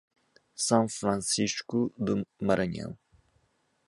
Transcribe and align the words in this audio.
São 0.55 0.89
Francisco 0.89 1.93
do 1.95 2.25
Maranhão 2.41 2.97